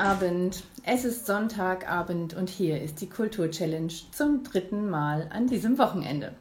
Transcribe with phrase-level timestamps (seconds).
[0.00, 0.62] Abend.
[0.82, 6.34] Es ist Sonntagabend und hier ist die Kultur-Challenge zum dritten Mal an diesem Wochenende.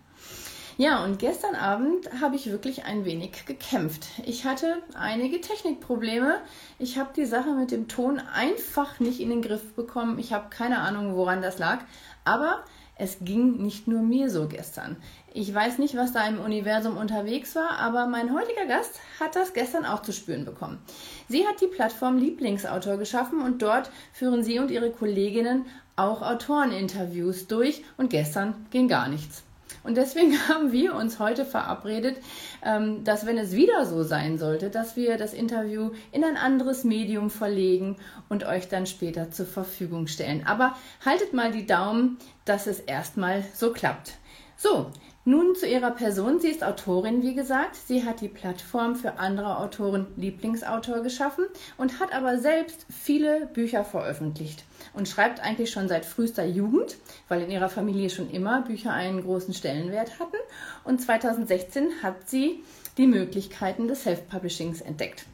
[0.78, 4.08] Ja, und gestern Abend habe ich wirklich ein wenig gekämpft.
[4.26, 6.40] Ich hatte einige Technikprobleme.
[6.78, 10.20] Ich habe die Sache mit dem Ton einfach nicht in den Griff bekommen.
[10.20, 11.80] Ich habe keine Ahnung, woran das lag.
[12.24, 12.64] Aber
[13.00, 14.98] es ging nicht nur mir so gestern.
[15.34, 19.54] Ich weiß nicht, was da im Universum unterwegs war, aber mein heutiger Gast hat das
[19.54, 20.80] gestern auch zu spüren bekommen.
[21.28, 25.66] Sie hat die Plattform Lieblingsautor geschaffen und dort führen sie und ihre Kolleginnen
[25.96, 29.44] auch Autoreninterviews durch und gestern ging gar nichts.
[29.84, 32.18] Und deswegen haben wir uns heute verabredet,
[32.64, 36.84] ähm, dass wenn es wieder so sein sollte, dass wir das Interview in ein anderes
[36.84, 37.98] Medium verlegen
[38.28, 40.46] und euch dann später zur Verfügung stellen.
[40.46, 44.14] Aber haltet mal die Daumen, dass es erstmal so klappt.
[44.58, 44.92] So,
[45.30, 46.40] nun zu ihrer Person.
[46.40, 47.76] Sie ist Autorin, wie gesagt.
[47.76, 51.46] Sie hat die Plattform für andere Autoren Lieblingsautor geschaffen
[51.78, 56.98] und hat aber selbst viele Bücher veröffentlicht und schreibt eigentlich schon seit frühester Jugend,
[57.28, 60.38] weil in ihrer Familie schon immer Bücher einen großen Stellenwert hatten.
[60.84, 62.64] Und 2016 hat sie
[62.98, 65.26] die Möglichkeiten des Self-Publishings entdeckt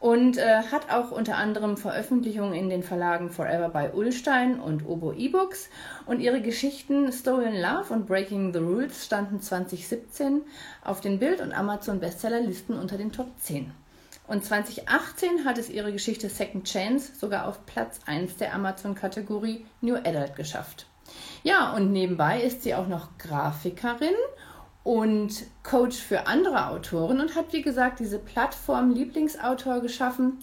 [0.00, 5.12] und äh, hat auch unter anderem Veröffentlichungen in den Verlagen Forever by Ullstein und Obo
[5.12, 5.68] eBooks
[6.06, 10.42] und ihre Geschichten Stolen Love und Breaking the Rules standen 2017
[10.84, 13.72] auf den Bild- und Amazon Bestsellerlisten unter den Top 10.
[14.28, 19.96] Und 2018 hat es ihre Geschichte Second Chance sogar auf Platz 1 der Amazon-Kategorie New
[19.96, 20.86] Adult geschafft.
[21.42, 24.14] Ja, und nebenbei ist sie auch noch Grafikerin
[24.88, 30.38] und Coach für andere Autoren und hat, wie gesagt, diese Plattform Lieblingsautor geschaffen,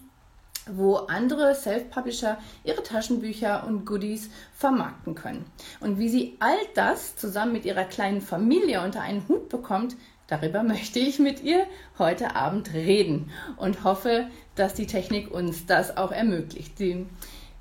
[0.68, 5.48] wo andere Self-Publisher ihre Taschenbücher und Goodies vermarkten können.
[5.80, 9.96] Und wie sie all das zusammen mit ihrer kleinen Familie unter einen Hut bekommt,
[10.28, 11.66] darüber möchte ich mit ihr
[11.98, 16.78] heute Abend reden und hoffe, dass die Technik uns das auch ermöglicht.
[16.78, 17.08] Sie,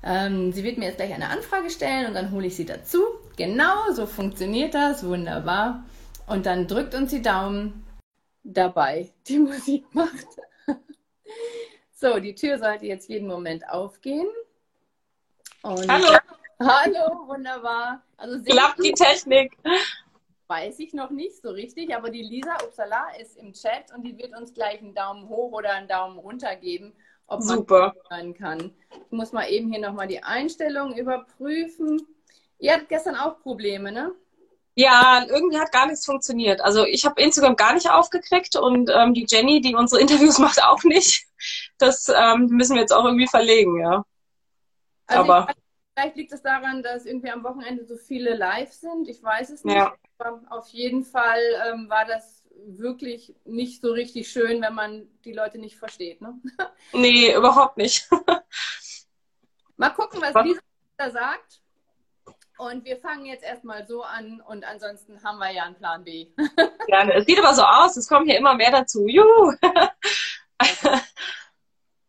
[0.03, 2.99] ähm, sie wird mir jetzt gleich eine Anfrage stellen und dann hole ich sie dazu.
[3.37, 5.03] Genau so funktioniert das.
[5.03, 5.83] Wunderbar.
[6.27, 7.85] Und dann drückt uns die Daumen
[8.43, 10.27] dabei, die Musik macht.
[11.91, 14.27] So, die Tür sollte jetzt jeden Moment aufgehen.
[15.61, 16.17] Und hallo.
[16.59, 18.01] Hallo, wunderbar.
[18.17, 19.57] Also Klappt die Technik.
[20.47, 24.17] Weiß ich noch nicht so richtig, aber die Lisa Upsala ist im Chat und die
[24.17, 26.93] wird uns gleich einen Daumen hoch oder einen Daumen runter geben,
[27.27, 27.95] ob man Super.
[28.09, 28.73] hören kann.
[28.91, 32.05] Ich muss mal eben hier nochmal die Einstellungen überprüfen.
[32.59, 34.13] Ihr hattet gestern auch Probleme, ne?
[34.75, 36.61] Ja, irgendwie hat gar nichts funktioniert.
[36.61, 40.61] Also ich habe Instagram gar nicht aufgekriegt und ähm, die Jenny, die unsere Interviews macht,
[40.63, 41.25] auch nicht.
[41.77, 44.05] Das ähm, müssen wir jetzt auch irgendwie verlegen, ja.
[45.07, 45.55] Also Aber weiß,
[45.95, 49.07] vielleicht liegt es daran, dass irgendwie am Wochenende so viele live sind.
[49.07, 49.75] Ich weiß es nicht.
[49.75, 49.95] Ja.
[50.17, 55.33] Aber auf jeden Fall ähm, war das wirklich nicht so richtig schön, wenn man die
[55.33, 56.21] Leute nicht versteht.
[56.21, 56.39] Ne?
[56.93, 58.09] Nee, überhaupt nicht.
[59.77, 60.45] Mal gucken, was, was?
[60.45, 60.61] Lisa
[60.97, 61.61] da sagt.
[62.57, 66.27] Und wir fangen jetzt erstmal so an und ansonsten haben wir ja einen Plan B.
[66.87, 67.15] Gerne.
[67.15, 69.07] Es sieht aber so aus, es kommen hier immer mehr dazu.
[69.07, 69.53] Juhu!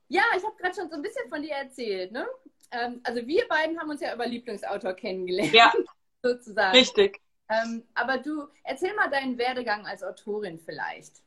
[0.08, 2.12] ja, ich habe gerade schon so ein bisschen von dir erzählt.
[2.12, 2.26] Ne?
[2.70, 5.52] Ähm, also wir beiden haben uns ja über Lieblingsautor kennengelernt.
[5.52, 5.72] Ja,
[6.22, 6.76] sozusagen.
[6.76, 7.20] Richtig.
[7.48, 11.22] Ähm, aber du, erzähl mal deinen Werdegang als Autorin vielleicht.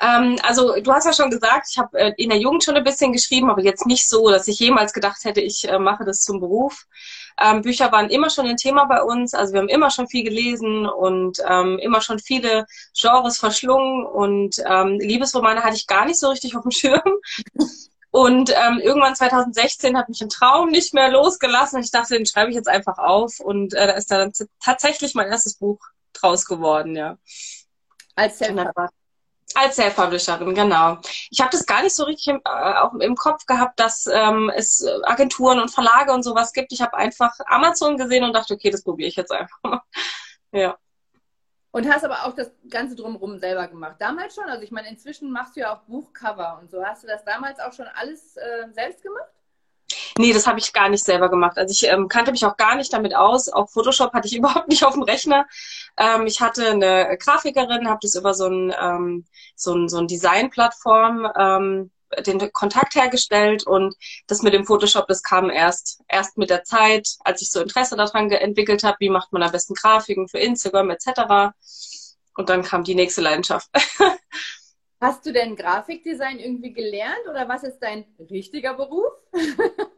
[0.00, 2.84] Ähm, also du hast ja schon gesagt, ich habe äh, in der Jugend schon ein
[2.84, 6.20] bisschen geschrieben, aber jetzt nicht so, dass ich jemals gedacht hätte, ich äh, mache das
[6.20, 6.86] zum Beruf.
[7.40, 9.34] Ähm, Bücher waren immer schon ein Thema bei uns.
[9.34, 12.66] Also wir haben immer schon viel gelesen und ähm, immer schon viele
[12.98, 14.04] Genres verschlungen.
[14.06, 17.02] Und ähm, Liebesromane hatte ich gar nicht so richtig auf dem Schirm.
[18.10, 21.80] Und ähm, irgendwann 2016 hat mich ein Traum nicht mehr losgelassen.
[21.80, 23.38] Ich dachte, den schreibe ich jetzt einfach auf.
[23.40, 24.32] Und äh, da ist dann
[24.62, 25.78] tatsächlich mein erstes Buch
[26.14, 27.18] draus geworden, ja.
[28.16, 28.56] Als self
[29.54, 30.98] als Self-Publisherin, genau.
[31.30, 34.50] Ich habe das gar nicht so richtig im, äh, auch im Kopf gehabt, dass ähm,
[34.54, 36.72] es Agenturen und Verlage und sowas gibt.
[36.72, 39.80] Ich habe einfach Amazon gesehen und dachte, okay, das probiere ich jetzt einfach mal.
[40.52, 40.76] ja.
[41.70, 43.96] Und hast aber auch das Ganze drumherum selber gemacht.
[43.98, 44.44] Damals schon?
[44.44, 46.84] Also ich meine, inzwischen machst du ja auch Buchcover und so.
[46.84, 49.28] Hast du das damals auch schon alles äh, selbst gemacht?
[50.18, 51.56] Nee, das habe ich gar nicht selber gemacht.
[51.58, 53.48] Also ich ähm, kannte mich auch gar nicht damit aus.
[53.48, 55.46] Auch Photoshop hatte ich überhaupt nicht auf dem Rechner.
[55.96, 60.08] Ähm, ich hatte eine Grafikerin, habe das über so ein, ähm, so ein, so ein
[60.08, 61.90] Design-Plattform ähm,
[62.26, 63.94] den Kontakt hergestellt und
[64.26, 67.96] das mit dem Photoshop, das kam erst erst mit der Zeit, als ich so Interesse
[67.96, 71.52] daran entwickelt habe, wie macht man am besten Grafiken für Instagram etc.
[72.36, 73.68] Und dann kam die nächste Leidenschaft.
[75.00, 79.12] Hast du denn Grafikdesign irgendwie gelernt oder was ist dein richtiger Beruf?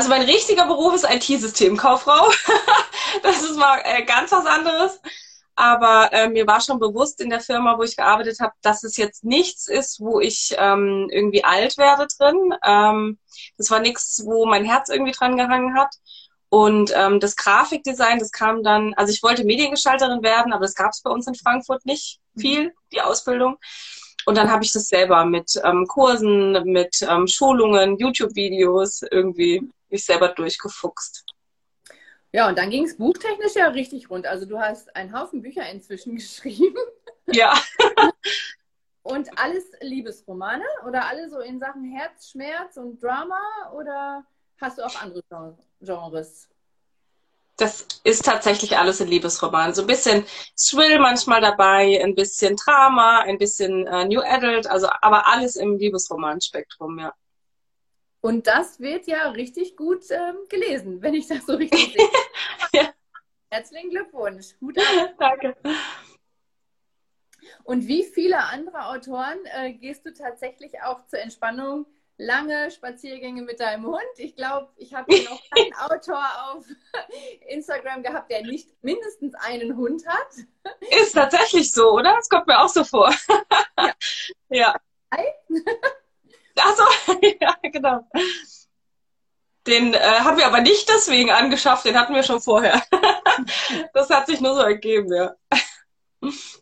[0.00, 2.30] Also mein richtiger Beruf ist IT-Systemkauffrau.
[3.22, 4.98] das ist mal äh, ganz was anderes.
[5.56, 8.96] Aber äh, mir war schon bewusst in der Firma, wo ich gearbeitet habe, dass es
[8.96, 12.54] jetzt nichts ist, wo ich ähm, irgendwie alt werde drin.
[12.64, 13.18] Ähm,
[13.58, 15.94] das war nichts, wo mein Herz irgendwie dran gehangen hat.
[16.48, 20.92] Und ähm, das Grafikdesign, das kam dann, also ich wollte Mediengestalterin werden, aber das gab
[20.92, 23.58] es bei uns in Frankfurt nicht viel, die Ausbildung.
[24.24, 30.04] Und dann habe ich das selber mit ähm, Kursen, mit ähm, Schulungen, YouTube-Videos irgendwie mich
[30.04, 31.24] selber durchgefuchst.
[32.32, 34.26] Ja, und dann ging es buchtechnisch ja richtig rund.
[34.26, 36.78] Also du hast einen Haufen Bücher inzwischen geschrieben.
[37.26, 37.54] Ja.
[39.02, 43.40] und alles Liebesromane oder alle so in Sachen Herzschmerz und Drama
[43.74, 44.24] oder
[44.60, 45.22] hast du auch andere
[45.80, 46.48] Genres?
[47.56, 49.74] Das ist tatsächlich alles ein Liebesroman.
[49.74, 50.24] So ein bisschen
[50.56, 55.76] Thrill manchmal dabei, ein bisschen Drama, ein bisschen äh, New Adult, also aber alles im
[55.76, 57.12] Liebesromanspektrum, ja.
[58.20, 62.08] Und das wird ja richtig gut ähm, gelesen, wenn ich das so richtig sehe.
[62.72, 62.92] ja.
[63.50, 64.54] Herzlichen Glückwunsch.
[64.60, 64.76] Gut
[65.18, 65.56] Danke.
[67.64, 71.86] Und wie viele andere Autoren äh, gehst du tatsächlich auch zur Entspannung
[72.16, 74.00] lange Spaziergänge mit deinem Hund?
[74.18, 76.64] Ich glaube, ich habe noch keinen Autor auf
[77.48, 80.28] Instagram gehabt, der nicht mindestens einen Hund hat.
[81.00, 82.14] Ist tatsächlich so, oder?
[82.16, 83.12] Das kommt mir auch so vor.
[84.48, 84.74] ja.
[85.10, 85.54] ja.
[86.56, 86.84] Achso,
[87.40, 88.08] ja, genau.
[89.66, 92.82] Den äh, haben wir aber nicht deswegen angeschafft, den hatten wir schon vorher.
[93.94, 95.34] das hat sich nur so ergeben, ja.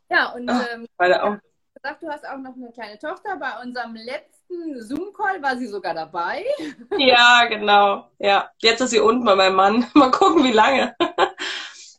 [0.08, 1.40] Ja, und ähm, ja,
[1.82, 3.36] gesagt, du hast auch noch eine kleine Tochter.
[3.36, 6.44] Bei unserem letzten Zoom-Call war sie sogar dabei.
[6.98, 8.10] Ja, genau.
[8.18, 9.86] Ja, jetzt ist sie unten bei meinem Mann.
[9.94, 10.94] Mal gucken, wie lange.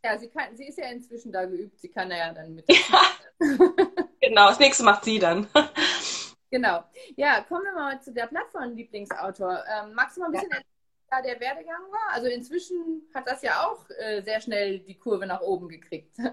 [0.04, 1.80] Ja, sie, kann, sie ist ja inzwischen da geübt.
[1.80, 2.66] Sie kann ja dann mit.
[2.70, 3.02] Ja.
[4.22, 5.48] genau, das nächste macht sie dann.
[6.52, 6.84] Genau.
[7.16, 9.64] Ja, kommen wir mal zu der Plattform Lieblingsautor.
[9.68, 10.58] Ähm, magst du mal ein bisschen ja.
[10.58, 12.14] erzählen, der Werdegang war?
[12.14, 16.16] Also inzwischen hat das ja auch äh, sehr schnell die Kurve nach oben gekriegt.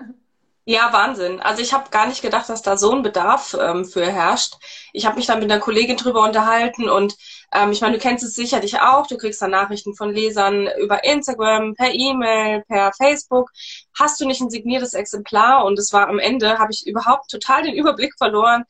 [0.68, 1.38] Ja, Wahnsinn.
[1.38, 4.56] Also ich habe gar nicht gedacht, dass da so ein Bedarf ähm, für herrscht.
[4.92, 7.16] Ich habe mich dann mit einer Kollegin drüber unterhalten und
[7.52, 9.06] ähm, ich meine, du kennst es sicherlich auch.
[9.06, 13.52] Du kriegst dann Nachrichten von Lesern über Instagram, per E-Mail, per Facebook.
[13.96, 15.64] Hast du nicht ein signiertes Exemplar?
[15.64, 18.64] Und es war am Ende, habe ich überhaupt total den Überblick verloren,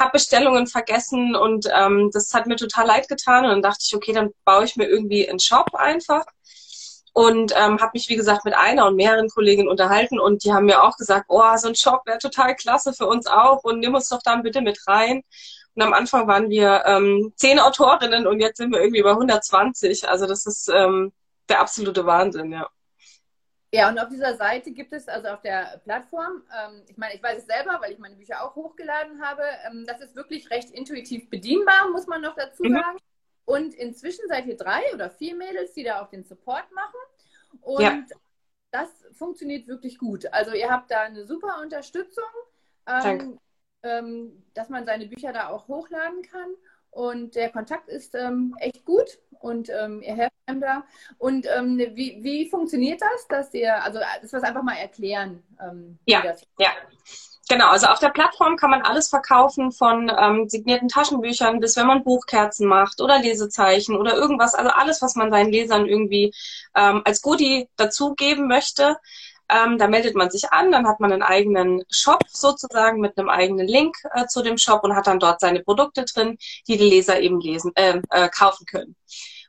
[0.00, 3.44] habe Bestellungen vergessen und ähm, das hat mir total leid getan.
[3.44, 6.24] Und dann dachte ich, okay, dann baue ich mir irgendwie einen Shop einfach
[7.14, 10.66] und ähm, habe mich, wie gesagt, mit einer und mehreren Kolleginnen unterhalten und die haben
[10.66, 13.94] mir auch gesagt, oh, so ein Shop wäre total klasse für uns auch und nimm
[13.94, 15.22] uns doch dann bitte mit rein.
[15.74, 20.08] Und am Anfang waren wir ähm, zehn Autorinnen und jetzt sind wir irgendwie bei 120.
[20.08, 21.12] Also das ist ähm,
[21.48, 22.68] der absolute Wahnsinn, ja.
[23.74, 27.22] Ja, und auf dieser Seite gibt es, also auf der Plattform, ähm, ich meine, ich
[27.22, 30.70] weiß es selber, weil ich meine Bücher auch hochgeladen habe, ähm, das ist wirklich recht
[30.70, 32.74] intuitiv bedienbar, muss man noch dazu mhm.
[32.74, 32.98] sagen.
[33.44, 37.60] Und inzwischen seid ihr drei oder vier Mädels, die da auch den Support machen.
[37.60, 38.04] Und ja.
[38.70, 40.32] das funktioniert wirklich gut.
[40.32, 42.24] Also ihr habt da eine super Unterstützung,
[42.86, 43.38] ähm,
[43.82, 46.54] ähm, dass man seine Bücher da auch hochladen kann.
[46.90, 50.84] Und der Kontakt ist ähm, echt gut und ähm, ihr helft einem da.
[51.18, 55.42] Und ähm, wie, wie funktioniert das, dass ihr, also das was einfach mal erklären.
[55.60, 56.22] Ähm, ja,
[56.58, 56.70] ja.
[57.48, 61.86] Genau, also auf der Plattform kann man alles verkaufen von ähm, signierten Taschenbüchern bis wenn
[61.86, 66.32] man Buchkerzen macht oder Lesezeichen oder irgendwas, also alles, was man seinen Lesern irgendwie
[66.74, 68.96] ähm, als Goodie dazugeben möchte.
[69.50, 73.28] Ähm, da meldet man sich an, dann hat man einen eigenen Shop sozusagen mit einem
[73.28, 76.88] eigenen Link äh, zu dem Shop und hat dann dort seine Produkte drin, die die
[76.88, 78.96] Leser eben lesen, äh, äh, kaufen können.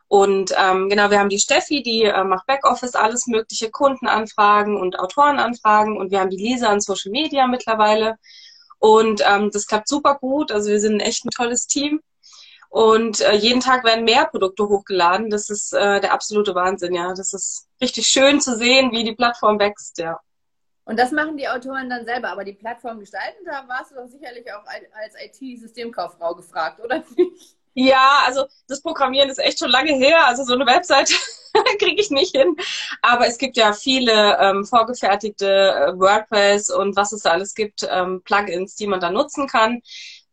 [0.07, 4.99] Und ähm, genau, wir haben die Steffi, die äh, macht Backoffice, alles mögliche, Kundenanfragen und
[4.99, 8.17] Autorenanfragen und wir haben die Lisa an Social Media mittlerweile.
[8.79, 10.51] Und ähm, das klappt super gut.
[10.51, 12.01] Also wir sind echt ein tolles Team.
[12.75, 15.29] Und äh, jeden Tag werden mehr Produkte hochgeladen.
[15.29, 17.13] Das ist äh, der absolute Wahnsinn, ja.
[17.13, 20.19] Das ist richtig schön zu sehen, wie die Plattform wächst, ja.
[20.83, 24.09] Und das machen die Autoren dann selber, aber die Plattform gestalten, da warst du doch
[24.09, 27.55] sicherlich auch als IT-Systemkauffrau gefragt, oder nicht?
[27.75, 30.27] Ja, also das Programmieren ist echt schon lange her.
[30.27, 31.13] Also so eine Website
[31.79, 32.57] kriege ich nicht hin.
[33.01, 37.87] Aber es gibt ja viele ähm, vorgefertigte äh, WordPress und was es da alles gibt,
[37.89, 39.81] ähm, Plugins, die man da nutzen kann.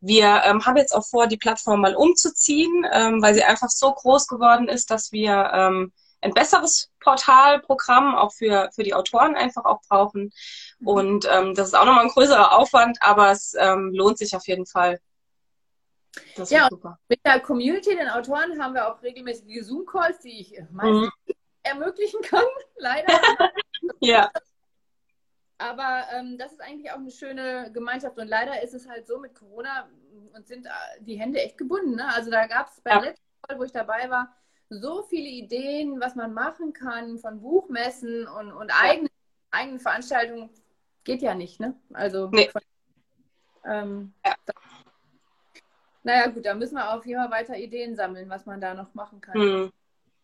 [0.02, 3.92] Wir ähm, haben jetzt auch vor, die Plattform mal umzuziehen, ähm, weil sie einfach so
[3.92, 9.64] groß geworden ist, dass wir ähm, ein besseres Portalprogramm auch für, für die Autoren einfach
[9.64, 10.32] auch brauchen.
[10.80, 10.88] Mhm.
[10.88, 14.46] Und ähm, das ist auch nochmal ein größerer Aufwand, aber es ähm, lohnt sich auf
[14.48, 14.98] jeden Fall.
[16.34, 16.98] Das ja, super.
[17.08, 21.34] mit der Community, den Autoren, haben wir auch regelmäßige Zoom-Calls, die ich meistens mhm.
[21.62, 22.44] ermöglichen kann,
[22.76, 23.20] leider.
[24.00, 24.30] ja.
[25.62, 28.18] Aber ähm, das ist eigentlich auch eine schöne Gemeinschaft.
[28.18, 29.88] Und leider ist es halt so mit Corona
[30.34, 31.96] und sind äh, die Hände echt gebunden.
[31.96, 32.12] Ne?
[32.14, 33.10] Also da gab es beim ja.
[33.10, 34.34] letzten Call, wo ich dabei war,
[34.68, 38.76] so viele Ideen, was man machen kann von Buchmessen und, und ja.
[38.80, 39.10] eigenen,
[39.50, 40.50] eigenen Veranstaltungen
[41.04, 41.74] geht ja nicht, ne?
[41.92, 42.50] Also nee.
[43.64, 44.34] ähm, ja.
[44.46, 44.52] da,
[46.04, 48.94] naja gut, da müssen wir auf jeden Fall weiter Ideen sammeln, was man da noch
[48.94, 49.34] machen kann.
[49.34, 49.72] Hm.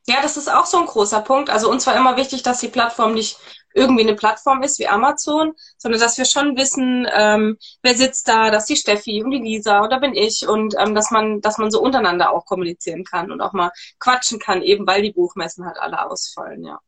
[0.08, 1.50] Ja, das ist auch so ein großer Punkt.
[1.50, 3.38] Also uns war immer wichtig, dass die Plattform nicht
[3.74, 8.50] irgendwie eine Plattform ist wie Amazon, sondern dass wir schon wissen, ähm, wer sitzt da,
[8.50, 11.70] dass die Steffi und die Lisa oder bin ich und ähm, dass man, dass man
[11.70, 15.76] so untereinander auch kommunizieren kann und auch mal quatschen kann, eben weil die Buchmessen halt
[15.78, 16.80] alle ausfallen, ja.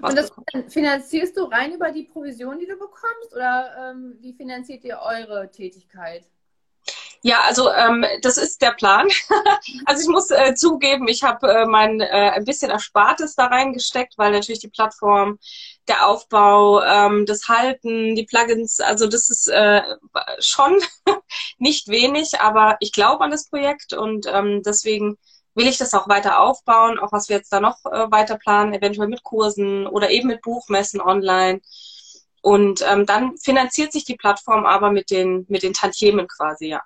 [0.00, 0.70] Was und das bekommt.
[0.70, 5.50] finanzierst du rein über die Provision, die du bekommst, oder ähm, wie finanziert ihr eure
[5.50, 6.24] Tätigkeit?
[7.22, 9.08] Ja, also ähm, das ist der Plan.
[9.86, 14.14] also ich muss äh, zugeben, ich habe äh, mein äh, ein bisschen Erspartes da reingesteckt,
[14.16, 15.38] weil natürlich die Plattform,
[15.88, 19.82] der Aufbau, ähm, das Halten, die Plugins, also das ist äh,
[20.38, 20.78] schon
[21.58, 25.16] nicht wenig, aber ich glaube an das Projekt und ähm, deswegen
[25.54, 28.74] will ich das auch weiter aufbauen, auch was wir jetzt da noch äh, weiter planen,
[28.74, 31.60] eventuell mit Kursen oder eben mit Buchmessen online.
[32.42, 36.80] Und ähm, dann finanziert sich die Plattform aber mit den, mit den Tantiemen quasi, ja.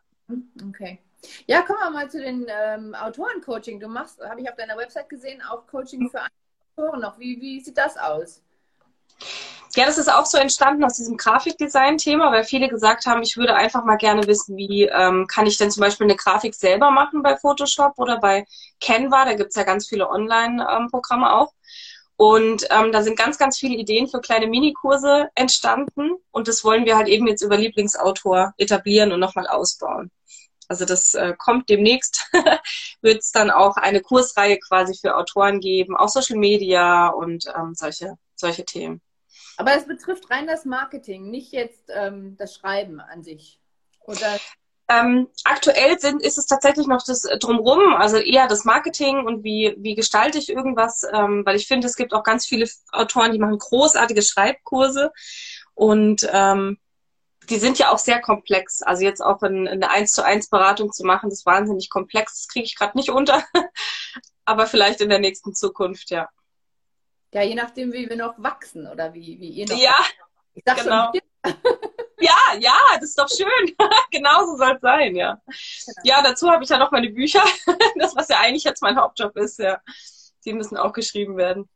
[0.69, 0.99] Okay.
[1.47, 3.79] Ja, kommen wir mal zu den ähm, Autoren-Coaching.
[3.79, 6.21] Du machst, habe ich auf deiner Website gesehen, auch Coaching für
[6.77, 7.19] Autoren noch.
[7.19, 8.43] Wie, wie sieht das aus?
[9.75, 13.55] Ja, das ist auch so entstanden aus diesem Grafikdesign-Thema, weil viele gesagt haben, ich würde
[13.55, 17.23] einfach mal gerne wissen, wie ähm, kann ich denn zum Beispiel eine Grafik selber machen
[17.23, 18.45] bei Photoshop oder bei
[18.81, 19.25] Canva.
[19.25, 21.55] Da gibt es ja ganz viele Online-Programme ähm, auch.
[22.23, 26.13] Und ähm, da sind ganz, ganz viele Ideen für kleine Minikurse entstanden.
[26.31, 30.13] Und das wollen wir halt eben jetzt über Lieblingsautor etablieren und nochmal ausbauen.
[30.69, 32.31] Also das äh, kommt demnächst,
[33.03, 37.75] wird es dann auch eine Kursreihe quasi für Autoren geben, auch Social Media und ähm,
[37.75, 39.03] solche, solche Themen.
[39.57, 43.59] Aber es betrifft rein das Marketing, nicht jetzt ähm, das Schreiben an sich.
[44.07, 44.39] Oder?
[44.89, 49.75] Ähm, aktuell sind, ist es tatsächlich noch das Drumrum, also eher das Marketing und wie,
[49.79, 53.39] wie gestalte ich irgendwas, ähm, weil ich finde, es gibt auch ganz viele Autoren, die
[53.39, 55.13] machen großartige Schreibkurse
[55.75, 56.79] und ähm,
[57.49, 58.83] die sind ja auch sehr komplex.
[58.83, 61.91] Also jetzt auch in, in eine 1 zu 1 Beratung zu machen, das ist wahnsinnig
[61.91, 62.43] komplex.
[62.43, 63.45] Das kriege ich gerade nicht unter.
[64.45, 66.29] Aber vielleicht in der nächsten Zukunft, ja.
[67.33, 69.79] Ja, je nachdem, wie wir noch wachsen oder wie, wie ihr noch.
[69.79, 69.95] Ja,
[70.55, 71.13] ich sag genau.
[71.13, 71.55] Schon,
[72.23, 73.77] ja, ja, das ist doch schön.
[74.11, 75.41] genau so soll es sein, ja.
[75.45, 76.01] Genau.
[76.05, 77.43] Ja, dazu habe ich ja noch meine Bücher.
[77.97, 79.81] das, was ja eigentlich jetzt mein Hauptjob ist, ja.
[80.45, 81.69] Die müssen auch geschrieben werden.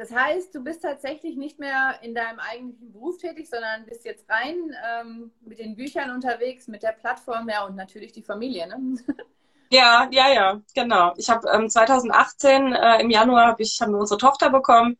[0.00, 4.24] Das heißt, du bist tatsächlich nicht mehr in deinem eigentlichen Beruf tätig, sondern bist jetzt
[4.30, 8.96] rein ähm, mit den Büchern unterwegs, mit der Plattform, ja, und natürlich die Familie, ne?
[9.72, 11.12] Ja, ja, ja, genau.
[11.16, 14.98] Ich habe ähm, 2018 äh, im Januar hab ich, haben wir unsere Tochter bekommen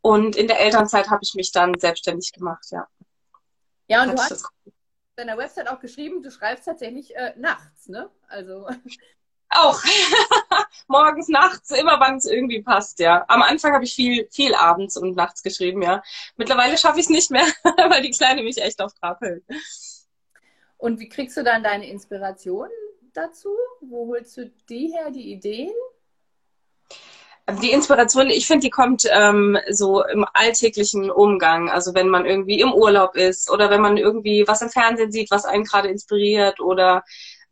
[0.00, 2.88] und in der Elternzeit habe ich mich dann selbstständig gemacht, ja.
[3.88, 4.50] Ja, und du hast auf
[5.16, 8.10] deiner Website auch geschrieben, du schreibst tatsächlich äh, nachts, ne?
[8.28, 8.68] Also
[9.50, 9.82] auch.
[10.88, 13.24] Morgens, nachts, immer wann es irgendwie passt, ja.
[13.28, 16.02] Am Anfang habe ich viel, viel abends und nachts geschrieben, ja.
[16.36, 17.46] Mittlerweile schaffe ich es nicht mehr,
[17.88, 19.44] weil die Kleine mich echt auf Trab hält.
[20.76, 22.68] Und wie kriegst du dann deine Inspiration
[23.12, 23.50] dazu?
[23.80, 25.74] Wo holst du die her, die Ideen?
[27.62, 31.70] Die Inspiration, ich finde, die kommt ähm, so im alltäglichen Umgang.
[31.70, 35.30] Also wenn man irgendwie im Urlaub ist oder wenn man irgendwie was im Fernsehen sieht,
[35.30, 37.04] was einen gerade inspiriert oder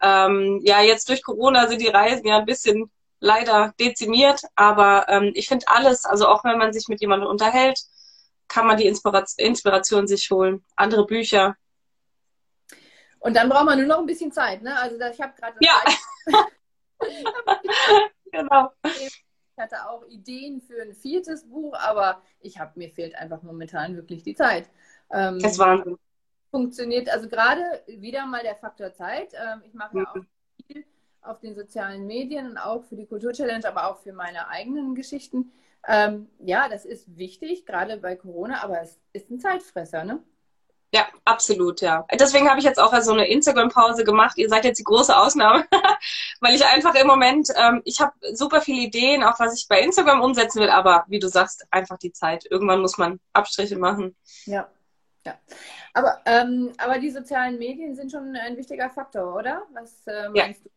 [0.03, 5.33] ähm, ja, jetzt durch Corona sind die Reisen ja ein bisschen leider dezimiert, aber ähm,
[5.35, 7.81] ich finde alles, also auch wenn man sich mit jemandem unterhält,
[8.49, 10.63] kann man die Inspiration, Inspiration sich holen.
[10.77, 11.57] Andere Bücher.
[13.19, 14.79] Und dann braucht man nur noch ein bisschen Zeit, ne?
[14.79, 15.57] Also ich habe gerade.
[15.61, 15.83] Ja.
[18.31, 18.71] genau.
[19.57, 23.97] Ich hatte auch Ideen für ein viertes Buch, aber ich habe mir fehlt einfach momentan
[23.97, 24.69] wirklich die Zeit.
[25.11, 25.83] Ähm, das war
[26.51, 29.33] funktioniert, also gerade wieder mal der Faktor Zeit.
[29.33, 30.17] Ähm, ich mache ja auch
[30.67, 30.85] viel
[31.23, 35.53] auf den sozialen Medien und auch für die Kulturchallenge, aber auch für meine eigenen Geschichten.
[35.89, 40.23] Ähm, ja, das ist wichtig, gerade bei Corona, aber es ist ein Zeitfresser, ne?
[40.95, 42.07] Ja, absolut, ja.
[42.19, 44.39] Deswegen habe ich jetzt auch so eine Instagram-Pause gemacht.
[44.39, 45.67] Ihr seid jetzt die große Ausnahme,
[46.41, 49.81] weil ich einfach im Moment, ähm, ich habe super viele Ideen, auch was ich bei
[49.81, 52.47] Instagram umsetzen will, aber wie du sagst, einfach die Zeit.
[52.51, 54.17] Irgendwann muss man Abstriche machen.
[54.45, 54.69] Ja,
[55.25, 55.35] ja.
[55.93, 59.63] Aber, ähm, aber die sozialen Medien sind schon ein wichtiger Faktor, oder?
[59.73, 60.65] Was äh, meinst ja.
[60.65, 60.71] du?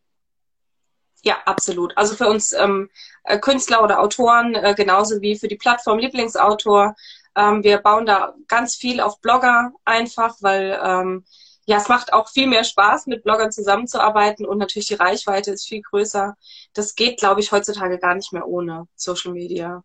[1.22, 1.96] Ja, absolut.
[1.96, 2.88] Also für uns ähm,
[3.24, 6.96] äh, Künstler oder Autoren, äh, genauso wie für die Plattform Lieblingsautor.
[7.36, 11.24] Ähm, wir bauen da ganz viel auf Blogger einfach, weil ähm,
[11.70, 15.68] ja, es macht auch viel mehr Spaß, mit Bloggern zusammenzuarbeiten und natürlich die Reichweite ist
[15.68, 16.36] viel größer.
[16.74, 19.84] Das geht, glaube ich, heutzutage gar nicht mehr ohne Social Media.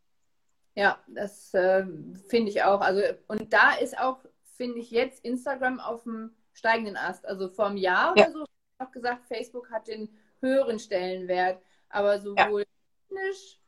[0.74, 1.86] Ja, das äh,
[2.28, 2.82] finde ich auch.
[2.82, 4.18] Also und da ist auch
[4.56, 7.24] finde ich jetzt Instagram auf dem steigenden Ast.
[7.28, 8.30] Also vor einem Jahr ja.
[8.30, 12.68] oder so, ich habe gesagt, Facebook hat den höheren Stellenwert, aber sowohl ja.
[13.08, 13.60] technisch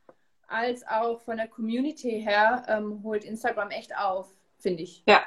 [0.48, 5.04] als auch von der Community her ähm, holt Instagram echt auf, finde ich.
[5.06, 5.22] Ja,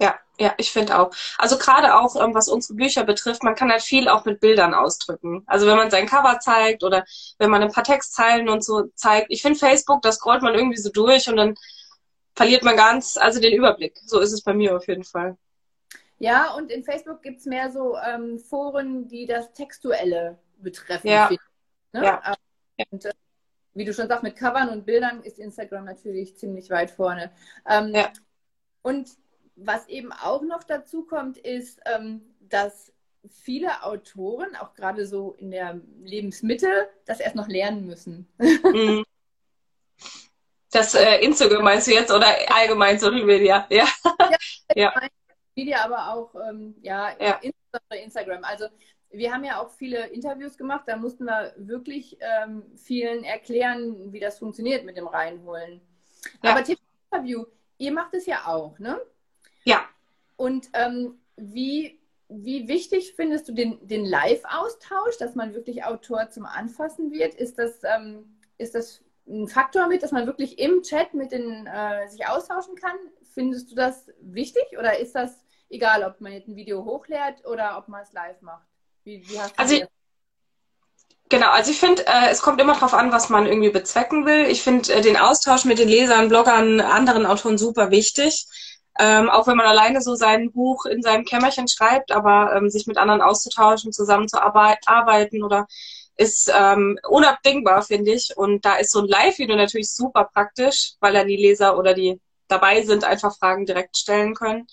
[0.00, 1.10] ja, Ja, ich finde auch.
[1.36, 4.72] Also gerade auch, ähm, was unsere Bücher betrifft, man kann halt viel auch mit Bildern
[4.72, 5.42] ausdrücken.
[5.46, 7.04] Also wenn man sein Cover zeigt oder
[7.38, 9.26] wenn man ein paar Textzeilen und so zeigt.
[9.28, 11.54] Ich finde Facebook, das scrollt man irgendwie so durch und dann
[12.34, 13.98] verliert man ganz, also den Überblick.
[14.06, 15.36] So ist es bei mir auf jeden Fall.
[16.18, 21.08] Ja, und in Facebook gibt es mehr so ähm, Foren, die das Textuelle betreffen.
[21.08, 21.30] Ja.
[21.92, 22.04] Ne?
[22.04, 22.34] ja.
[22.90, 23.12] Und, äh,
[23.74, 27.30] wie du schon sagst, mit Covern und Bildern ist Instagram natürlich ziemlich weit vorne.
[27.68, 28.10] Ähm, ja.
[28.82, 29.10] Und
[29.64, 32.92] was eben auch noch dazu kommt, ist, ähm, dass
[33.28, 38.28] viele Autoren, auch gerade so in der Lebensmittel, das erst noch lernen müssen.
[38.38, 39.04] Mhm.
[40.72, 43.66] Das äh, Instagram meinst du jetzt oder allgemein Social Media?
[43.70, 43.88] Ja.
[44.04, 44.38] ja,
[44.76, 44.92] ja.
[45.56, 47.40] Media, aber auch ähm, ja, ja.
[47.90, 48.44] Instagram.
[48.44, 48.66] Also
[49.10, 54.20] wir haben ja auch viele Interviews gemacht, da mussten wir wirklich ähm, vielen erklären, wie
[54.20, 55.80] das funktioniert mit dem Reinholen.
[56.42, 56.52] Ja.
[56.52, 56.62] Aber
[57.10, 57.46] Interview,
[57.78, 59.00] ihr macht es ja auch, ne?
[59.64, 59.84] Ja.
[60.36, 66.46] Und ähm, wie, wie wichtig findest du den, den Live-Austausch, dass man wirklich Autor zum
[66.46, 67.34] Anfassen wird?
[67.34, 71.66] Ist das, ähm, ist das ein Faktor mit, dass man wirklich im Chat mit den
[71.66, 72.96] äh, sich austauschen kann?
[73.34, 77.78] Findest du das wichtig oder ist das egal, ob man jetzt ein Video hochlädt oder
[77.78, 78.66] ob man es live macht?
[79.04, 79.88] Wie, wie hast du also, das?
[81.30, 84.46] Genau, also ich finde, äh, es kommt immer darauf an, was man irgendwie bezwecken will.
[84.46, 88.46] Ich finde äh, den Austausch mit den Lesern, Bloggern, anderen Autoren super wichtig.
[89.02, 92.86] Ähm, auch wenn man alleine so sein Buch in seinem Kämmerchen schreibt, aber ähm, sich
[92.86, 95.66] mit anderen auszutauschen, zusammenzuarbeiten oder
[96.16, 98.36] ist ähm, unabdingbar, finde ich.
[98.36, 102.20] Und da ist so ein Live-Video natürlich super praktisch, weil dann die Leser oder die
[102.46, 104.66] dabei sind, einfach Fragen direkt stellen können.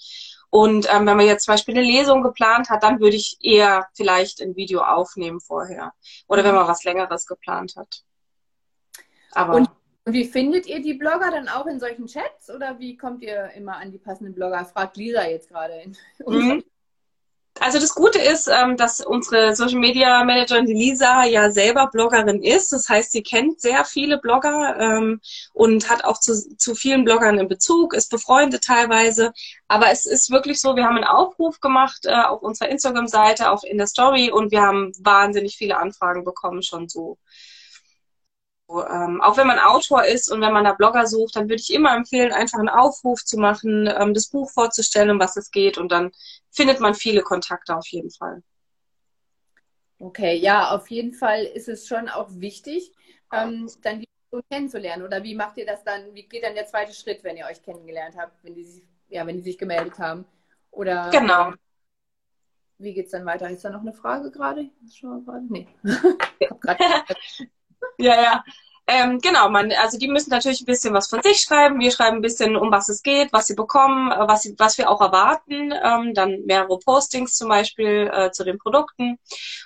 [0.50, 3.88] Und ähm, wenn man jetzt zum Beispiel eine Lesung geplant hat, dann würde ich eher
[3.94, 5.94] vielleicht ein Video aufnehmen vorher.
[6.28, 8.04] Oder wenn man was Längeres geplant hat.
[9.32, 9.70] Aber und
[10.08, 13.78] wie findet ihr die Blogger dann auch in solchen Chats oder wie kommt ihr immer
[13.78, 14.66] an die passenden Blogger?
[14.66, 15.74] Fragt Lisa jetzt gerade.
[16.26, 16.64] Mhm.
[17.60, 22.44] Also das Gute ist, ähm, dass unsere Social Media Managerin, die Lisa, ja selber Bloggerin
[22.44, 22.72] ist.
[22.72, 25.22] Das heißt, sie kennt sehr viele Blogger ähm,
[25.54, 29.34] und hat auch zu, zu vielen Bloggern in Bezug, ist befreundet teilweise.
[29.68, 33.64] Aber es ist wirklich so, wir haben einen Aufruf gemacht äh, auf unserer Instagram-Seite, auch
[33.64, 37.18] in der Story und wir haben wahnsinnig viele Anfragen bekommen schon so
[38.70, 41.74] ähm, auch wenn man Autor ist und wenn man da Blogger sucht, dann würde ich
[41.74, 45.78] immer empfehlen, einfach einen Aufruf zu machen, ähm, das Buch vorzustellen, um was es geht
[45.78, 46.12] und dann
[46.52, 48.44] findet man viele Kontakte auf jeden Fall.
[50.00, 52.92] Okay, ja, auf jeden Fall ist es schon auch wichtig,
[53.34, 55.04] ähm, dann die Person kennenzulernen.
[55.04, 56.14] Oder wie macht ihr das dann?
[56.14, 59.26] Wie geht dann der zweite Schritt, wenn ihr euch kennengelernt habt, wenn die sich, ja,
[59.26, 60.26] wenn die sich gemeldet haben?
[60.72, 61.54] Oder genau.
[62.78, 63.50] Wie geht es dann weiter?
[63.50, 64.70] Ist da noch eine Frage gerade?
[65.50, 65.68] Nee.
[67.98, 68.44] ja, ja.
[68.90, 71.80] Ähm, genau, man, also die müssen natürlich ein bisschen was von sich schreiben.
[71.80, 74.78] Wir schreiben ein bisschen, um was es geht, was sie bekommen, äh, was, sie, was
[74.78, 75.74] wir auch erwarten.
[75.84, 79.20] Ähm, dann mehrere Postings zum Beispiel äh, zu den Produkten.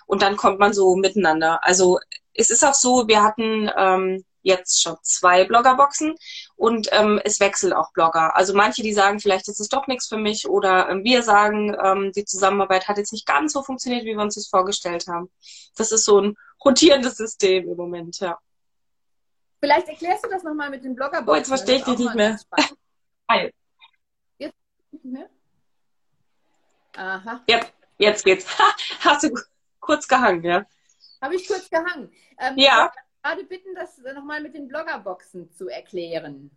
[0.08, 1.60] Und dann kommt man so miteinander.
[1.64, 2.00] Also
[2.34, 6.16] es ist auch so, wir hatten ähm, jetzt schon zwei Bloggerboxen
[6.56, 8.36] und ähm, es wechseln auch Blogger.
[8.36, 11.76] Also manche, die sagen, vielleicht ist es doch nichts für mich oder ähm, wir sagen,
[11.84, 15.30] ähm, die Zusammenarbeit hat jetzt nicht ganz so funktioniert, wie wir uns das vorgestellt haben.
[15.76, 18.38] Das ist so ein rotierendes System im Moment, ja.
[19.60, 21.30] Vielleicht erklärst du das nochmal mit den Bloggerboxen.
[21.30, 22.40] Oh, jetzt verstehe ich dich nicht mehr.
[23.30, 23.54] Hi.
[24.40, 24.56] Jetzt
[24.92, 25.30] nicht mehr?
[26.96, 27.42] Aha.
[27.48, 28.46] Jetzt, jetzt geht's.
[29.00, 29.30] Hast du
[29.80, 30.66] kurz gehangen, ja?
[31.22, 32.12] Habe ich kurz gehangen.
[32.40, 32.92] Ähm, ja.
[33.24, 36.52] Gerade bitten, das nochmal mit den Bloggerboxen zu erklären.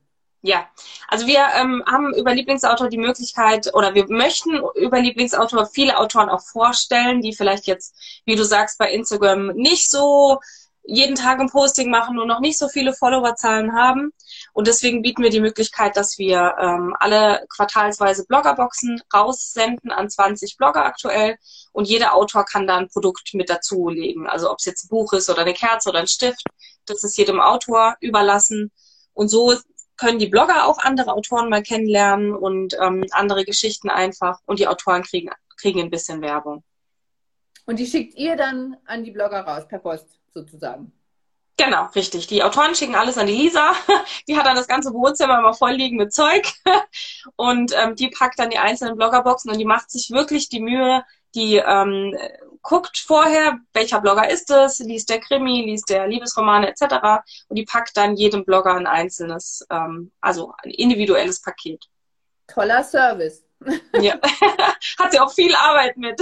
[0.46, 0.68] Ja,
[1.08, 6.28] also wir ähm, haben über Lieblingsautor die Möglichkeit oder wir möchten über Lieblingsautor viele Autoren
[6.28, 7.96] auch vorstellen, die vielleicht jetzt,
[8.26, 10.40] wie du sagst, bei Instagram nicht so
[10.82, 14.12] jeden Tag ein Posting machen und noch nicht so viele Followerzahlen haben.
[14.54, 20.56] Und deswegen bieten wir die Möglichkeit, dass wir ähm, alle quartalsweise Bloggerboxen raussenden an 20
[20.56, 21.36] Blogger aktuell.
[21.72, 24.28] Und jeder Autor kann da ein Produkt mit dazulegen.
[24.28, 26.44] Also ob es jetzt ein Buch ist oder eine Kerze oder ein Stift,
[26.86, 28.70] das ist jedem Autor überlassen.
[29.12, 29.54] Und so
[29.96, 34.38] können die Blogger auch andere Autoren mal kennenlernen und ähm, andere Geschichten einfach.
[34.46, 36.62] Und die Autoren kriegen, kriegen ein bisschen Werbung.
[37.66, 40.92] Und die schickt ihr dann an die Blogger raus per Post sozusagen.
[41.56, 42.26] Genau, richtig.
[42.26, 43.74] Die Autoren schicken alles an die Lisa.
[44.28, 46.52] Die hat dann das ganze Wohnzimmer immer voll liegen mit Zeug.
[47.36, 51.04] Und ähm, die packt dann die einzelnen Bloggerboxen und die macht sich wirklich die Mühe,
[51.34, 52.16] die ähm,
[52.62, 57.22] guckt vorher, welcher Blogger ist es, liest der Krimi, liest der Liebesromane etc.
[57.48, 61.84] Und die packt dann jedem Blogger ein einzelnes, ähm, also ein individuelles Paket.
[62.48, 63.42] Toller Service.
[64.00, 64.20] Ja,
[64.98, 66.20] hat sie auch viel Arbeit mit.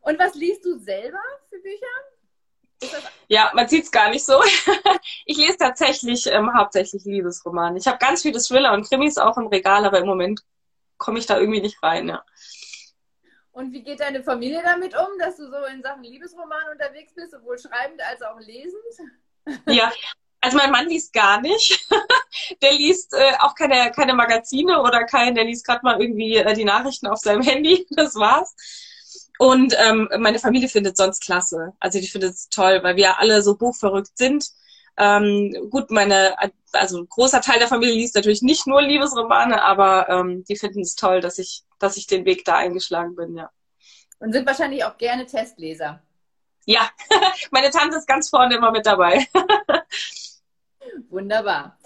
[0.00, 1.86] Und was liest du selber für Bücher?
[3.28, 4.40] Ja, man sieht es gar nicht so.
[5.24, 7.78] ich lese tatsächlich ähm, hauptsächlich Liebesromane.
[7.78, 10.42] Ich habe ganz viele Thriller und Krimis auch im Regal, aber im Moment
[10.96, 12.24] komme ich da irgendwie nicht rein, ja.
[13.52, 17.32] Und wie geht deine Familie damit um, dass du so in Sachen Liebesroman unterwegs bist,
[17.32, 18.74] sowohl schreibend als auch lesend?
[19.66, 19.90] Ja,
[20.40, 21.88] also mein Mann liest gar nicht.
[22.62, 26.54] der liest äh, auch keine, keine Magazine oder kein, der liest gerade mal irgendwie äh,
[26.54, 27.86] die Nachrichten auf seinem Handy.
[27.96, 28.54] Das war's.
[29.38, 31.72] Und ähm, meine Familie findet sonst klasse.
[31.78, 34.46] Also die findet es toll, weil wir alle so buchverrückt sind.
[34.98, 36.36] Ähm, gut, meine,
[36.72, 40.80] also ein großer Teil der Familie liest natürlich nicht nur Liebesromane, aber ähm, die finden
[40.80, 43.50] es toll, dass ich, dass ich den Weg da eingeschlagen bin, ja.
[44.18, 46.02] Und sind wahrscheinlich auch gerne Testleser.
[46.64, 46.88] Ja,
[47.50, 49.26] meine Tante ist ganz vorne immer mit dabei.
[51.10, 51.78] Wunderbar.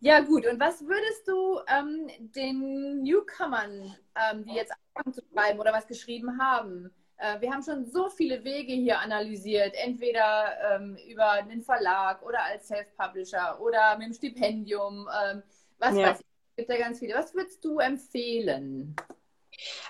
[0.00, 0.46] Ja, gut.
[0.46, 5.86] Und was würdest du ähm, den Newcomern, ähm, die jetzt anfangen zu schreiben oder was
[5.86, 11.62] geschrieben haben, äh, wir haben schon so viele Wege hier analysiert, entweder ähm, über einen
[11.62, 15.42] Verlag oder als Self-Publisher oder mit dem Stipendium, ähm,
[15.78, 16.08] was ja.
[16.08, 17.14] weiß ich, gibt ja ganz viele.
[17.14, 18.94] Was würdest du empfehlen?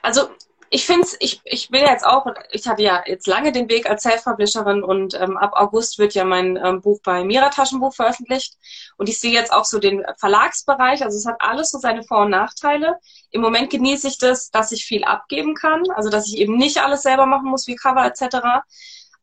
[0.02, 0.28] Also
[0.70, 4.02] ich finde ich, ich will jetzt auch, ich hatte ja jetzt lange den Weg als
[4.02, 8.56] Self-Publisherin und ähm, ab August wird ja mein ähm, Buch bei Mira Taschenbuch veröffentlicht.
[8.96, 12.22] Und ich sehe jetzt auch so den Verlagsbereich, also es hat alles so seine Vor-
[12.24, 12.98] und Nachteile.
[13.30, 16.78] Im Moment genieße ich das, dass ich viel abgeben kann, also dass ich eben nicht
[16.78, 18.64] alles selber machen muss, wie Cover etc.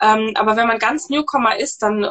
[0.01, 2.07] Ähm, aber wenn man ganz Newcomer ist, dann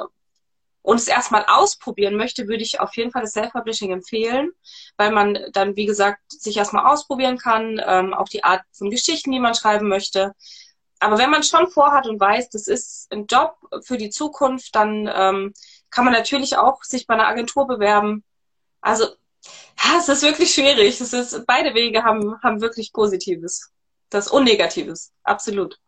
[0.82, 4.50] und es erstmal ausprobieren möchte, würde ich auf jeden Fall das Self-Publishing empfehlen,
[4.96, 9.30] weil man dann, wie gesagt, sich erstmal ausprobieren kann, ähm, auch die Art von Geschichten,
[9.30, 10.34] die man schreiben möchte.
[10.98, 15.10] Aber wenn man schon vorhat und weiß, das ist ein Job für die Zukunft, dann
[15.12, 15.52] ähm,
[15.90, 18.24] kann man natürlich auch sich bei einer Agentur bewerben.
[18.80, 19.06] Also,
[19.98, 21.00] es ist wirklich schwierig.
[21.00, 23.70] Es ist, beide Wege haben, haben wirklich Positives.
[24.10, 25.12] Das Unnegatives.
[25.22, 25.78] Absolut.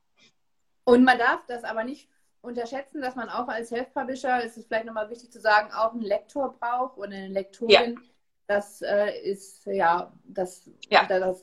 [0.85, 2.09] Und man darf das aber nicht
[2.45, 6.03] unterschätzen, dass man auch als Self-Publisher, ist es vielleicht nochmal wichtig zu sagen, auch einen
[6.03, 7.95] Lektor braucht oder eine Lektorin.
[7.95, 8.01] Ja.
[8.47, 11.07] Das äh, ist, ja, das, ja.
[11.07, 11.43] das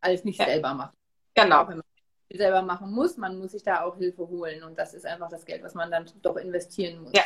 [0.00, 0.46] alles nicht ja.
[0.46, 0.94] selber macht.
[1.34, 1.62] Genau.
[1.62, 1.84] Auch wenn man
[2.32, 5.44] selber machen muss, man muss sich da auch Hilfe holen und das ist einfach das
[5.44, 7.12] Geld, was man dann doch investieren muss.
[7.14, 7.22] Ja,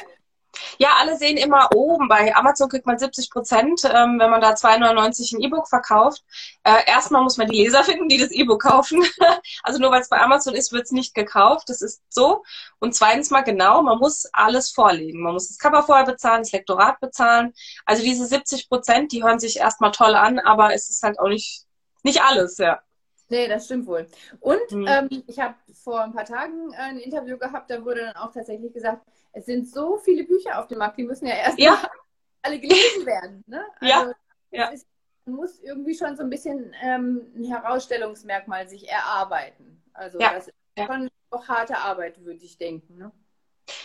[0.78, 2.08] ja, alle sehen immer oben.
[2.08, 6.24] Bei Amazon kriegt man 70 Prozent, ähm, wenn man da 2,99 ein E-Book verkauft.
[6.64, 9.04] Äh, erstmal muss man die Leser finden, die das E-Book kaufen.
[9.62, 11.68] also nur weil es bei Amazon ist, wird es nicht gekauft.
[11.68, 12.42] Das ist so.
[12.78, 15.22] Und zweitens mal genau, man muss alles vorlegen.
[15.22, 17.52] Man muss das Cover vorher bezahlen, das Lektorat bezahlen.
[17.84, 21.28] Also diese 70 Prozent, die hören sich erstmal toll an, aber es ist halt auch
[21.28, 21.64] nicht,
[22.02, 22.80] nicht alles, ja.
[23.28, 24.06] Nee, das stimmt wohl.
[24.40, 24.87] Und mhm.
[24.87, 28.72] ähm, ich habe vor ein paar Tagen ein Interview gehabt, da wurde dann auch tatsächlich
[28.72, 31.82] gesagt, es sind so viele Bücher auf dem Markt, die müssen ja erst ja.
[32.42, 33.42] alle gelesen werden.
[33.46, 33.64] Ne?
[33.80, 34.12] Also,
[34.50, 34.68] ja.
[34.68, 34.87] Ist,
[35.24, 39.82] man muss irgendwie schon so ein bisschen ähm, ein Herausstellungsmerkmal sich erarbeiten.
[39.94, 40.34] Also ja.
[40.34, 42.98] das ist schon auch harte Arbeit, würde ich denken.
[42.98, 43.12] Ne?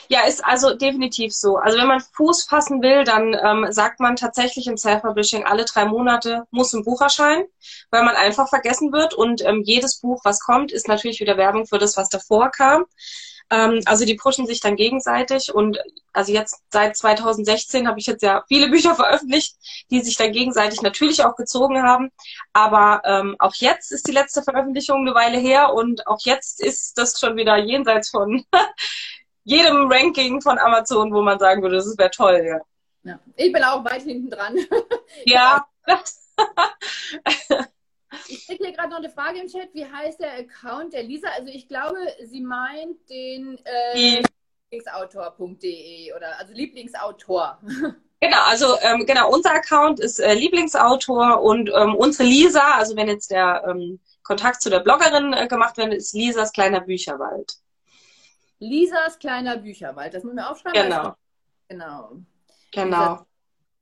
[0.07, 1.57] Ja, ist also definitiv so.
[1.57, 5.85] Also wenn man Fuß fassen will, dann ähm, sagt man tatsächlich im Self-Publishing, alle drei
[5.85, 7.45] Monate muss ein Buch erscheinen,
[7.91, 9.13] weil man einfach vergessen wird.
[9.13, 12.85] Und ähm, jedes Buch, was kommt, ist natürlich wieder Werbung für das, was davor kam.
[13.51, 15.79] Ähm, also die pushen sich dann gegenseitig und
[16.13, 19.55] also jetzt seit 2016 habe ich jetzt ja viele Bücher veröffentlicht,
[19.89, 22.11] die sich dann gegenseitig natürlich auch gezogen haben.
[22.53, 26.97] Aber ähm, auch jetzt ist die letzte Veröffentlichung eine Weile her und auch jetzt ist
[26.97, 28.43] das schon wieder jenseits von
[29.49, 32.59] jedem Ranking von Amazon, wo man sagen würde, das wäre toll, ja.
[33.03, 33.19] ja.
[33.35, 34.57] Ich bin auch weit hinten dran.
[35.25, 35.65] Ja.
[38.27, 39.73] Ich kriege hier gerade noch eine Frage im Chat.
[39.73, 41.29] Wie heißt der Account der Lisa?
[41.29, 44.21] Also ich glaube, sie meint den äh,
[44.71, 47.59] Lieblingsautor.de oder also Lieblingsautor.
[48.21, 53.07] Genau, also ähm, genau, unser Account ist äh, Lieblingsautor und ähm, unsere Lisa, also wenn
[53.07, 57.53] jetzt der ähm, Kontakt zu der Bloggerin äh, gemacht wird, ist Lisas kleiner Bücherwald.
[58.59, 60.83] Lisas kleiner Bücherwald, das müssen wir aufschreiben.
[60.83, 61.15] Genau.
[61.69, 62.21] Genau.
[62.71, 63.25] Genau.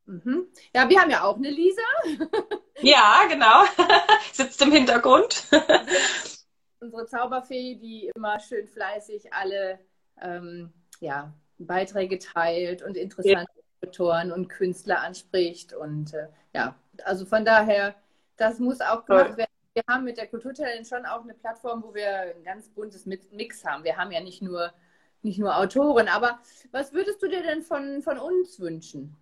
[0.05, 0.47] Mhm.
[0.73, 1.81] Ja, wir haben ja auch eine Lisa.
[2.81, 3.63] ja, genau.
[4.31, 5.47] Sitzt im Hintergrund.
[6.79, 9.79] Unsere Zauberfee, die immer schön fleißig alle
[10.21, 13.87] ähm, ja, Beiträge teilt und interessante ja.
[13.87, 15.73] Autoren und Künstler anspricht.
[15.73, 17.95] Und äh, ja, also von daher,
[18.37, 19.51] das muss auch gemacht werden.
[19.77, 23.63] Wir haben mit der Kulturchallenge schon auch eine Plattform, wo wir ein ganz buntes Mix
[23.63, 23.83] haben.
[23.83, 24.73] Wir haben ja nicht nur,
[25.21, 26.07] nicht nur Autoren.
[26.07, 26.39] Aber
[26.71, 29.15] was würdest du dir denn von, von uns wünschen?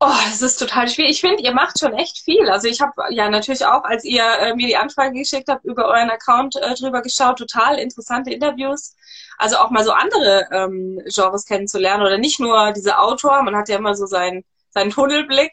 [0.00, 1.12] Oh, es ist total schwierig.
[1.12, 2.50] Ich finde, ihr macht schon echt viel.
[2.50, 5.86] Also ich habe ja natürlich auch, als ihr äh, mir die Anfrage geschickt habt, über
[5.86, 8.96] euren Account äh, drüber geschaut, total interessante Interviews.
[9.38, 13.42] Also auch mal so andere ähm, Genres kennenzulernen oder nicht nur diese Autor.
[13.44, 15.52] Man hat ja immer so seinen, seinen Tunnelblick.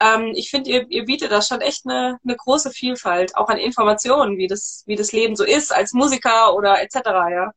[0.00, 3.58] Ähm, ich finde, ihr, ihr bietet da schon echt eine, eine große Vielfalt, auch an
[3.58, 6.96] Informationen, wie das, wie das Leben so ist als Musiker oder etc.
[7.04, 7.52] Ja.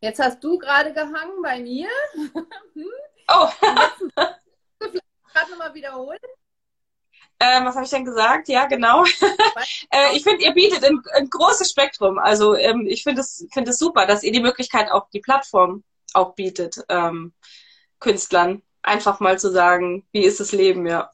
[0.00, 1.88] Jetzt hast du gerade gehangen bei mir.
[3.26, 3.48] Oh.
[4.14, 6.18] gerade nochmal wiederholen?
[7.40, 8.48] Ähm, was habe ich denn gesagt?
[8.48, 9.04] Ja, genau.
[9.90, 12.18] äh, ich finde, ihr bietet ein, ein, großes Spektrum.
[12.18, 15.84] Also ähm, ich finde es, finde es super, dass ihr die Möglichkeit auch die Plattform
[16.12, 17.32] auch bietet, ähm,
[17.98, 21.10] Künstlern einfach mal zu sagen, wie ist das Leben, ja.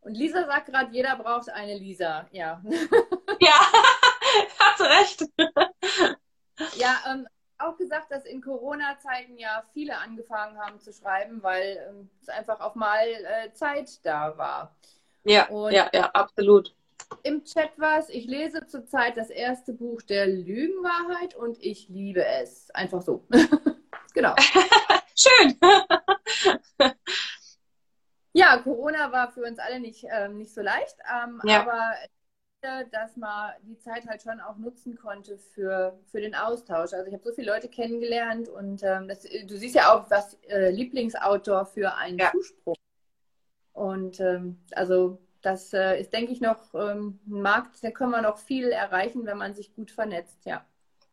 [0.00, 2.62] Und Lisa sagt gerade, jeder braucht eine Lisa, ja.
[3.40, 3.60] ja,
[4.58, 5.24] hast recht.
[6.76, 7.26] ja, ähm,
[7.58, 12.60] auch gesagt, dass in Corona-Zeiten ja viele angefangen haben zu schreiben, weil ähm, es einfach
[12.60, 14.76] auch mal äh, Zeit da war.
[15.24, 16.74] Ja, Und ja, ja, absolut.
[17.22, 22.24] Im Chat war es, ich lese zurzeit das erste Buch der Lügenwahrheit und ich liebe
[22.24, 22.70] es.
[22.70, 23.24] Einfach so.
[24.14, 24.34] Genau.
[25.14, 25.58] Schön.
[28.32, 31.62] ja, Corona war für uns alle nicht, ähm, nicht so leicht, ähm, ja.
[31.62, 31.94] aber
[32.90, 36.92] dass man die Zeit halt schon auch nutzen konnte für, für den Austausch.
[36.92, 40.34] Also ich habe so viele Leute kennengelernt und ähm, das, du siehst ja auch, was
[40.48, 42.32] äh, Lieblingsautor für einen ja.
[42.32, 42.74] Zuspruch.
[43.72, 48.22] Und ähm, also das äh, ist, denke ich, noch ähm, ein Markt, da können wir
[48.22, 50.66] noch viel erreichen, wenn man sich gut vernetzt, ja.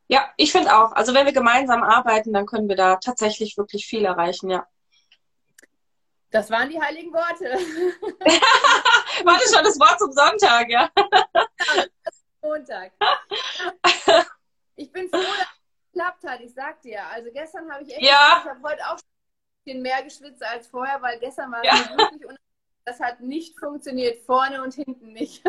[0.07, 0.91] Ja, ich finde auch.
[0.91, 4.67] Also wenn wir gemeinsam arbeiten, dann können wir da tatsächlich wirklich viel erreichen, ja.
[6.31, 7.45] Das waren die heiligen Worte.
[9.25, 10.89] War das schon das Wort zum Sonntag, ja?
[12.41, 12.91] Montag.
[14.75, 16.41] Ich bin froh, dass es geklappt hat.
[16.41, 17.05] Ich sag dir.
[17.07, 18.41] Also gestern habe ich echt, ja.
[18.43, 21.97] ich habe heute auch ein bisschen mehr geschwitzt als vorher, weil gestern war es ja.
[21.97, 22.35] wirklich un
[22.87, 25.43] das hat nicht funktioniert, vorne und hinten nicht.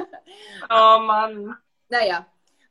[0.71, 1.55] Oh Mann.
[1.91, 2.27] Naja,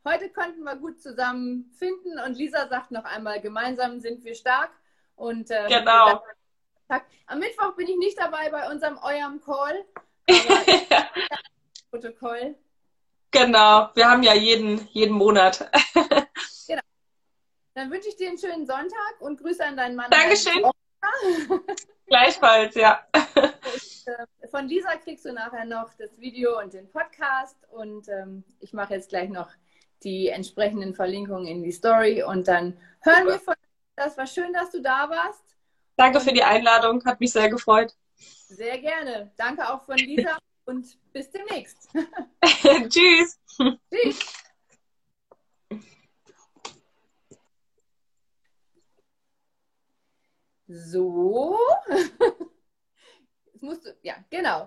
[0.06, 4.72] heute konnten wir gut zusammen finden und Lisa sagt noch einmal, gemeinsam sind wir stark.
[5.16, 6.24] Und, äh, genau.
[7.28, 9.86] Am Mittwoch bin ich nicht dabei bei unserem eurem Call.
[11.90, 12.56] Protokoll.
[13.32, 15.70] Genau, wir haben ja jeden, jeden Monat.
[16.68, 16.82] genau.
[17.74, 20.12] Dann wünsche ich dir einen schönen Sonntag und Grüße an deinen Mann.
[20.12, 20.64] Dankeschön.
[22.06, 23.06] Gleichfalls, ja.
[23.14, 28.44] Und, äh, von Lisa kriegst du nachher noch das Video und den Podcast und ähm,
[28.60, 29.50] ich mache jetzt gleich noch
[30.06, 33.56] die entsprechenden Verlinkungen in die Story und dann hören wir von
[33.96, 35.44] Das war schön, dass du da warst.
[35.98, 37.94] Danke für die Einladung, hat mich sehr gefreut.
[38.16, 39.32] Sehr gerne.
[39.36, 41.90] Danke auch von Lisa und bis demnächst.
[42.90, 43.40] Tschüss.
[43.92, 44.20] Tschüss.
[50.68, 51.58] So.
[53.56, 54.66] Jetzt musst ja, genau.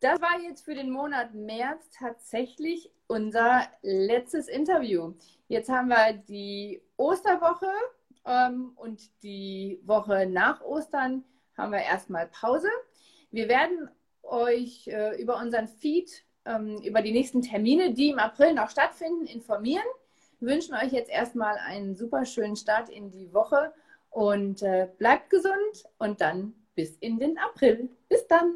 [0.00, 5.12] Das war jetzt für den Monat März tatsächlich unser letztes Interview.
[5.48, 7.70] Jetzt haben wir die Osterwoche
[8.24, 11.22] ähm, und die Woche nach Ostern
[11.58, 12.70] haben wir erstmal Pause.
[13.30, 13.90] Wir werden
[14.22, 19.26] euch äh, über unseren Feed, ähm, über die nächsten Termine, die im April noch stattfinden,
[19.26, 19.84] informieren.
[20.40, 23.74] Wir wünschen euch jetzt erstmal einen super schönen Start in die Woche
[24.08, 27.90] und äh, bleibt gesund und dann bis in den April.
[28.08, 28.54] Bis dann!